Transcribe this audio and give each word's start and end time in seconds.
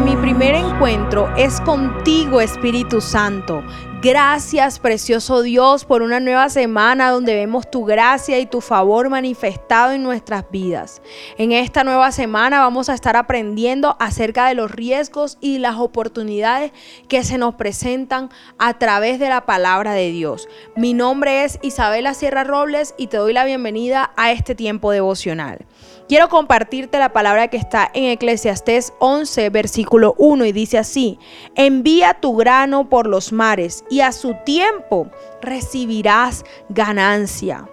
mi 0.00 0.16
primer 0.16 0.54
encuentro 0.54 1.32
es 1.36 1.60
contigo, 1.60 2.40
Espíritu 2.40 3.00
Santo. 3.00 3.62
Gracias, 4.04 4.80
precioso 4.80 5.40
Dios, 5.40 5.86
por 5.86 6.02
una 6.02 6.20
nueva 6.20 6.50
semana 6.50 7.08
donde 7.08 7.34
vemos 7.34 7.70
tu 7.70 7.86
gracia 7.86 8.38
y 8.38 8.44
tu 8.44 8.60
favor 8.60 9.08
manifestado 9.08 9.92
en 9.92 10.02
nuestras 10.02 10.44
vidas. 10.50 11.00
En 11.38 11.52
esta 11.52 11.84
nueva 11.84 12.12
semana 12.12 12.60
vamos 12.60 12.90
a 12.90 12.94
estar 12.94 13.16
aprendiendo 13.16 13.96
acerca 13.98 14.46
de 14.46 14.52
los 14.52 14.70
riesgos 14.70 15.38
y 15.40 15.56
las 15.56 15.76
oportunidades 15.76 16.72
que 17.08 17.24
se 17.24 17.38
nos 17.38 17.54
presentan 17.54 18.28
a 18.58 18.78
través 18.78 19.18
de 19.18 19.30
la 19.30 19.46
palabra 19.46 19.94
de 19.94 20.10
Dios. 20.10 20.50
Mi 20.76 20.92
nombre 20.92 21.44
es 21.44 21.58
Isabela 21.62 22.12
Sierra 22.12 22.44
Robles 22.44 22.94
y 22.98 23.06
te 23.06 23.16
doy 23.16 23.32
la 23.32 23.46
bienvenida 23.46 24.12
a 24.18 24.32
este 24.32 24.54
tiempo 24.54 24.90
devocional. 24.90 25.64
Quiero 26.06 26.28
compartirte 26.28 26.98
la 26.98 27.14
palabra 27.14 27.48
que 27.48 27.56
está 27.56 27.90
en 27.94 28.04
Eclesiastés 28.10 28.92
11, 28.98 29.48
versículo 29.48 30.14
1 30.18 30.44
y 30.44 30.52
dice 30.52 30.76
así, 30.76 31.18
envía 31.54 32.12
tu 32.20 32.36
grano 32.36 32.90
por 32.90 33.06
los 33.06 33.32
mares 33.32 33.86
y 33.94 34.00
a 34.00 34.10
su 34.10 34.34
tiempo 34.44 35.08
recibirás 35.40 36.44
ganancia 36.68 37.68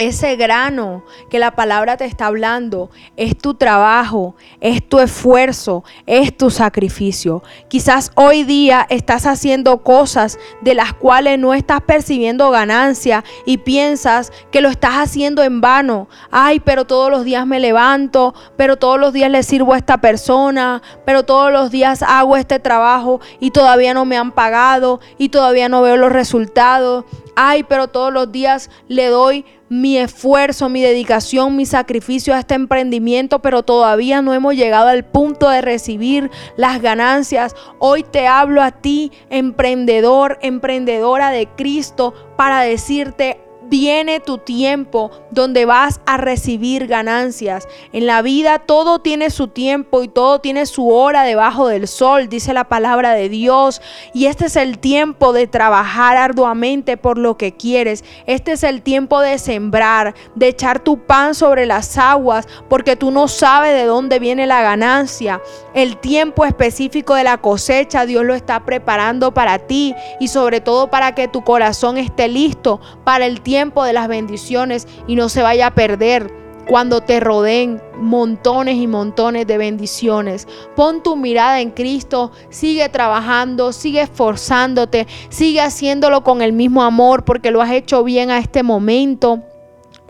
ese 0.00 0.36
grano 0.36 1.04
que 1.28 1.38
la 1.38 1.50
palabra 1.50 1.98
te 1.98 2.06
está 2.06 2.26
hablando 2.26 2.90
es 3.18 3.36
tu 3.36 3.52
trabajo, 3.52 4.34
es 4.60 4.88
tu 4.88 4.98
esfuerzo, 4.98 5.84
es 6.06 6.34
tu 6.34 6.48
sacrificio. 6.50 7.42
Quizás 7.68 8.10
hoy 8.14 8.44
día 8.44 8.86
estás 8.88 9.26
haciendo 9.26 9.82
cosas 9.82 10.38
de 10.62 10.74
las 10.74 10.94
cuales 10.94 11.38
no 11.38 11.52
estás 11.52 11.82
percibiendo 11.82 12.50
ganancia 12.50 13.24
y 13.44 13.58
piensas 13.58 14.32
que 14.50 14.62
lo 14.62 14.70
estás 14.70 14.94
haciendo 14.94 15.42
en 15.42 15.60
vano. 15.60 16.08
Ay, 16.30 16.60
pero 16.60 16.86
todos 16.86 17.10
los 17.10 17.24
días 17.24 17.46
me 17.46 17.60
levanto, 17.60 18.34
pero 18.56 18.78
todos 18.78 18.98
los 18.98 19.12
días 19.12 19.30
le 19.30 19.42
sirvo 19.42 19.74
a 19.74 19.78
esta 19.78 19.98
persona, 19.98 20.80
pero 21.04 21.24
todos 21.24 21.52
los 21.52 21.70
días 21.70 22.02
hago 22.02 22.38
este 22.38 22.58
trabajo 22.58 23.20
y 23.38 23.50
todavía 23.50 23.92
no 23.92 24.06
me 24.06 24.16
han 24.16 24.32
pagado 24.32 25.00
y 25.18 25.28
todavía 25.28 25.68
no 25.68 25.82
veo 25.82 25.98
los 25.98 26.10
resultados. 26.10 27.04
Ay, 27.36 27.64
pero 27.64 27.88
todos 27.88 28.12
los 28.12 28.32
días 28.32 28.70
le 28.88 29.08
doy 29.08 29.44
mi 29.70 29.98
esfuerzo, 29.98 30.68
mi 30.68 30.82
dedicación, 30.82 31.56
mi 31.56 31.64
sacrificio 31.64 32.34
a 32.34 32.40
este 32.40 32.54
emprendimiento, 32.54 33.40
pero 33.40 33.62
todavía 33.62 34.20
no 34.20 34.34
hemos 34.34 34.56
llegado 34.56 34.88
al 34.88 35.04
punto 35.04 35.48
de 35.48 35.62
recibir 35.62 36.28
las 36.56 36.82
ganancias. 36.82 37.54
Hoy 37.78 38.02
te 38.02 38.26
hablo 38.26 38.62
a 38.62 38.72
ti, 38.72 39.12
emprendedor, 39.30 40.40
emprendedora 40.42 41.30
de 41.30 41.46
Cristo, 41.46 42.12
para 42.36 42.62
decirte, 42.62 43.40
viene 43.70 44.18
tu 44.18 44.38
tiempo 44.38 45.10
donde 45.30 45.64
vas 45.64 46.00
a 46.04 46.16
recibir 46.16 46.88
ganancias. 46.88 47.68
En 47.92 48.06
la 48.06 48.20
vida 48.20 48.58
todo 48.58 48.98
tiene 48.98 49.30
su 49.30 49.48
tiempo 49.48 50.02
y 50.02 50.08
todo 50.08 50.40
tiene 50.40 50.66
su 50.66 50.90
hora 50.90 51.22
debajo 51.22 51.68
del 51.68 51.86
sol, 51.86 52.28
dice 52.28 52.52
la 52.52 52.64
palabra 52.64 53.12
de 53.12 53.28
Dios. 53.28 53.80
Y 54.12 54.26
este 54.26 54.46
es 54.46 54.56
el 54.56 54.78
tiempo 54.78 55.32
de 55.32 55.46
trabajar 55.46 56.16
arduamente 56.16 56.96
por 56.96 57.16
lo 57.16 57.38
que 57.38 57.52
quieres. 57.56 58.04
Este 58.26 58.52
es 58.52 58.64
el 58.64 58.82
tiempo 58.82 59.20
de 59.20 59.38
sembrar, 59.38 60.14
de 60.34 60.48
echar 60.48 60.80
tu 60.80 60.98
pan 60.98 61.34
sobre 61.34 61.64
las 61.64 61.96
aguas, 61.96 62.48
porque 62.68 62.96
tú 62.96 63.12
no 63.12 63.28
sabes 63.28 63.72
de 63.72 63.84
dónde 63.84 64.18
viene 64.18 64.48
la 64.48 64.62
ganancia. 64.62 65.40
El 65.74 65.96
tiempo 65.98 66.44
específico 66.44 67.14
de 67.14 67.22
la 67.22 67.38
cosecha 67.38 68.04
Dios 68.04 68.24
lo 68.24 68.34
está 68.34 68.64
preparando 68.64 69.32
para 69.32 69.60
ti 69.60 69.94
y 70.18 70.26
sobre 70.26 70.60
todo 70.60 70.90
para 70.90 71.14
que 71.14 71.28
tu 71.28 71.44
corazón 71.44 71.96
esté 71.96 72.26
listo 72.26 72.80
para 73.04 73.26
el 73.26 73.40
tiempo 73.40 73.59
de 73.60 73.92
las 73.92 74.08
bendiciones 74.08 74.88
y 75.06 75.16
no 75.16 75.28
se 75.28 75.42
vaya 75.42 75.66
a 75.66 75.74
perder 75.74 76.32
cuando 76.66 77.02
te 77.02 77.20
rodeen 77.20 77.82
montones 77.98 78.76
y 78.76 78.86
montones 78.86 79.46
de 79.46 79.58
bendiciones. 79.58 80.48
Pon 80.76 81.02
tu 81.02 81.16
mirada 81.16 81.60
en 81.60 81.70
Cristo, 81.70 82.32
sigue 82.48 82.88
trabajando, 82.88 83.72
sigue 83.72 84.02
esforzándote, 84.02 85.06
sigue 85.28 85.60
haciéndolo 85.60 86.24
con 86.24 86.40
el 86.42 86.52
mismo 86.52 86.82
amor 86.82 87.24
porque 87.24 87.50
lo 87.50 87.60
has 87.60 87.72
hecho 87.72 88.02
bien 88.02 88.30
a 88.30 88.38
este 88.38 88.62
momento. 88.62 89.42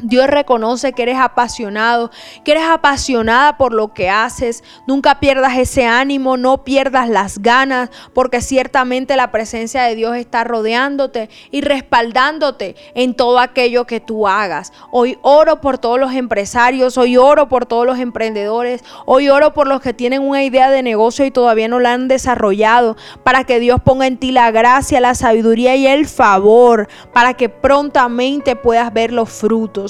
Dios 0.03 0.27
reconoce 0.27 0.93
que 0.93 1.03
eres 1.03 1.19
apasionado, 1.19 2.11
que 2.45 2.53
eres 2.53 2.65
apasionada 2.65 3.57
por 3.57 3.73
lo 3.73 3.93
que 3.95 4.11
haces. 4.11 4.63
Nunca 4.87 5.21
pierdas 5.21 5.57
ese 5.57 5.87
ánimo, 5.87 6.37
no 6.37 6.65
pierdas 6.65 7.09
las 7.09 7.41
ganas, 7.41 7.91
porque 8.15 8.41
ciertamente 8.41 9.17
la 9.17 9.31
presencia 9.31 9.83
de 9.83 9.95
Dios 9.95 10.17
está 10.17 10.45
rodeándote 10.45 11.31
y 11.51 11.61
respaldándote 11.61 12.77
en 12.95 13.15
todo 13.15 13.39
aquello 13.39 13.87
que 13.87 14.01
tú 14.01 14.29
hagas. 14.29 14.73
Hoy 14.91 15.19
oro 15.23 15.61
por 15.61 15.79
todos 15.79 15.99
los 15.99 16.13
empresarios, 16.13 16.99
hoy 16.99 17.17
oro 17.17 17.49
por 17.49 17.67
todos 17.67 17.87
los 17.87 17.99
emprendedores, 17.99 18.85
hoy 19.07 19.29
oro 19.29 19.53
por 19.53 19.67
los 19.67 19.81
que 19.81 19.95
tienen 19.95 20.23
una 20.23 20.43
idea 20.45 20.71
de 20.71 20.83
negocio 20.83 21.25
y 21.25 21.31
todavía 21.31 21.69
no 21.69 21.81
la 21.81 21.93
han 21.93 22.09
desarrollado, 22.09 22.97
para 23.25 23.45
que 23.45 23.61
Dios 23.61 23.81
ponga 23.83 24.07
en 24.07 24.19
ti 24.19 24.33
la 24.33 24.51
gracia, 24.51 25.01
la 25.01 25.15
sabiduría 25.15 25.77
y 25.77 25.87
el 25.87 26.07
favor, 26.07 26.89
para 27.13 27.35
que 27.35 27.49
prontamente 27.49 28.57
puedas 28.57 28.93
ver 28.93 29.13
los 29.13 29.31
frutos. 29.31 29.90